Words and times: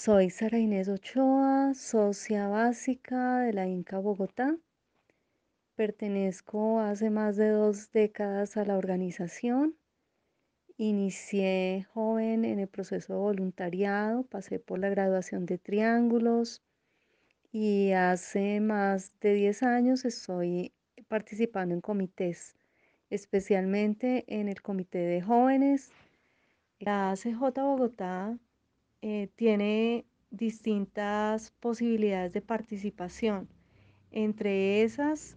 Soy 0.00 0.30
Sara 0.30 0.60
Inés 0.60 0.88
Ochoa, 0.88 1.74
socia 1.74 2.46
básica 2.46 3.40
de 3.40 3.52
la 3.52 3.66
Inca 3.66 3.98
Bogotá. 3.98 4.56
Pertenezco 5.74 6.78
hace 6.78 7.10
más 7.10 7.34
de 7.36 7.48
dos 7.48 7.90
décadas 7.90 8.56
a 8.56 8.64
la 8.64 8.76
organización. 8.76 9.76
Inicié 10.76 11.84
joven 11.92 12.44
en 12.44 12.60
el 12.60 12.68
proceso 12.68 13.14
de 13.14 13.18
voluntariado, 13.18 14.22
pasé 14.22 14.60
por 14.60 14.78
la 14.78 14.88
graduación 14.88 15.46
de 15.46 15.58
Triángulos 15.58 16.62
y 17.50 17.90
hace 17.90 18.60
más 18.60 19.10
de 19.20 19.34
10 19.34 19.64
años 19.64 20.04
estoy 20.04 20.72
participando 21.08 21.74
en 21.74 21.80
comités, 21.80 22.54
especialmente 23.10 24.24
en 24.28 24.48
el 24.48 24.62
comité 24.62 24.98
de 24.98 25.22
jóvenes. 25.22 25.90
La 26.78 27.12
CJ 27.16 27.40
Bogotá 27.62 28.38
eh, 29.02 29.28
tiene 29.36 30.06
distintas 30.30 31.52
posibilidades 31.60 32.32
de 32.32 32.42
participación. 32.42 33.48
Entre 34.10 34.82
esas 34.82 35.36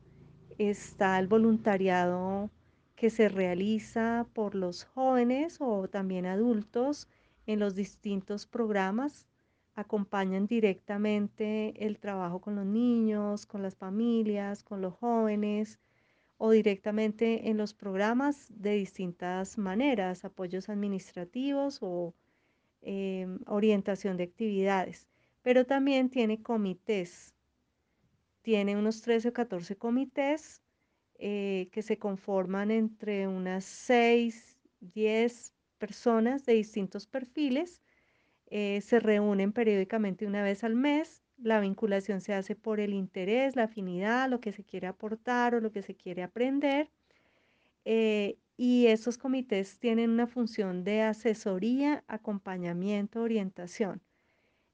está 0.58 1.20
el 1.20 1.27
voluntariado 1.27 2.49
que 2.95 3.09
se 3.09 3.30
realiza 3.30 4.27
por 4.34 4.55
los 4.55 4.84
jóvenes 4.84 5.58
o 5.59 5.88
también 5.88 6.26
adultos 6.26 7.08
en 7.48 7.59
los 7.59 7.76
distintos 7.76 8.45
programas. 8.45 9.27
Acompañan 9.76 10.48
directamente 10.48 11.73
el 11.85 11.98
trabajo 11.99 12.41
con 12.41 12.55
los 12.55 12.66
niños, 12.66 13.46
con 13.46 13.63
las 13.63 13.76
familias, 13.76 14.63
con 14.63 14.82
los 14.82 14.93
jóvenes 14.96 15.80
o 16.38 16.52
directamente 16.52 17.49
en 17.49 17.57
los 17.57 17.73
programas 17.73 18.48
de 18.49 18.73
distintas 18.73 19.57
maneras, 19.57 20.26
apoyos 20.26 20.70
administrativos 20.70 21.80
o 21.82 22.13
Em, 22.84 23.40
orientación 23.45 24.17
de 24.17 24.23
actividades, 24.23 25.08
pero 25.44 25.66
también 25.66 26.09
tiene 26.09 26.41
comités. 26.41 27.35
Tiene 28.41 28.76
unos 28.76 29.01
13 29.04 29.29
o 29.29 29.34
14 29.34 29.76
comités 29.76 30.63
eh, 31.20 31.70
que 31.71 31.84
se 31.84 31.99
conforman 31.99 32.71
entre 32.71 33.27
unas 33.27 33.65
6, 33.65 34.57
10 34.79 35.54
personas 35.77 36.43
de 36.48 36.54
distintos 36.54 37.05
perfiles. 37.05 37.84
Eh, 38.48 38.82
se 38.82 38.99
reúnen 38.99 39.54
periódicamente 39.54 40.26
una 40.26 40.41
vez 40.41 40.63
al 40.63 40.76
mes. 40.76 41.24
La 41.37 41.59
vinculación 41.59 42.20
se 42.21 42.34
hace 42.34 42.55
por 42.55 42.79
el 42.79 42.93
interés, 42.96 43.55
la 43.55 43.65
afinidad, 43.65 44.27
lo 44.27 44.40
que 44.40 44.54
se 44.54 44.63
quiere 44.63 44.87
aportar 44.87 45.54
o 45.54 45.62
lo 45.62 45.71
que 45.71 45.84
se 45.84 45.93
quiere 45.93 46.24
aprender. 46.24 46.90
Eh, 47.85 48.40
y 48.63 48.85
estos 48.85 49.17
comités 49.17 49.79
tienen 49.79 50.12
una 50.12 50.27
función 50.27 50.84
de 50.84 51.01
asesoría, 51.01 52.04
acompañamiento, 52.07 53.23
orientación, 53.23 54.03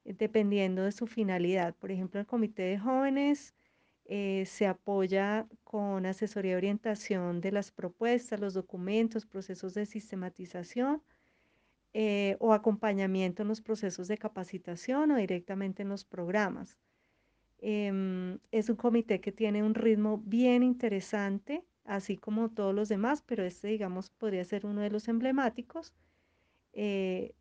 eh, 0.04 0.14
dependiendo 0.14 0.84
de 0.84 0.92
su 0.92 1.08
finalidad. 1.08 1.74
Por 1.74 1.94
ejemplo, 1.94 2.20
el 2.20 2.26
comité 2.26 2.64
de 2.64 2.80
jóvenes 2.80 3.56
eh, 4.04 4.44
se 4.46 4.68
apoya 4.68 5.48
con 5.64 6.06
asesoría 6.06 6.52
y 6.52 6.56
orientación 6.56 7.40
de 7.40 7.54
las 7.54 7.72
propuestas, 7.72 8.42
los 8.42 8.54
documentos, 8.54 9.26
procesos 9.26 9.74
de 9.74 9.86
sistematización 9.86 11.02
eh, 11.94 12.36
o 12.42 12.52
acompañamiento 12.52 13.44
en 13.44 13.48
los 13.48 13.62
procesos 13.62 14.10
de 14.10 14.18
capacitación 14.18 15.12
o 15.12 15.16
directamente 15.16 15.84
en 15.84 15.88
los 15.88 16.04
programas. 16.04 16.78
Em, 17.60 18.38
es 18.52 18.68
un 18.68 18.76
comité 18.76 19.22
que 19.22 19.32
tiene 19.32 19.64
un 19.64 19.76
ritmo 19.76 20.18
bien 20.18 20.62
interesante 20.62 21.64
así 21.88 22.18
como 22.18 22.50
todos 22.52 22.76
los 22.76 22.90
demás, 22.90 23.24
pero 23.24 23.44
este, 23.44 23.70
digamos, 23.70 24.10
podría 24.12 24.46
ser 24.46 24.66
uno 24.68 24.82
de 24.82 24.92
los 24.92 25.08
emblemáticos, 25.08 25.94
eh, 26.74 27.36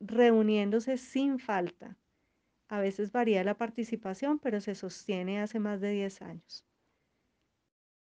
reuniéndose 0.00 0.98
sin 0.98 1.38
falta. 1.38 1.98
A 2.68 2.80
veces 2.80 3.12
varía 3.12 3.44
la 3.44 3.56
participación, 3.56 4.38
pero 4.40 4.60
se 4.60 4.74
sostiene 4.74 5.40
hace 5.40 5.60
más 5.60 5.80
de 5.80 5.92
10 5.92 6.22
años. 6.22 6.64